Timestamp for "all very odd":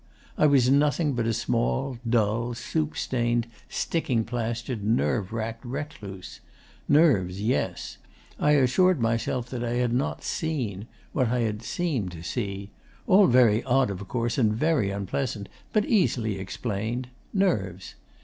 13.05-13.91